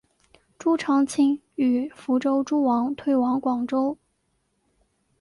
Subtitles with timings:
[0.57, 3.99] 朱常清与福州诸王退往广州。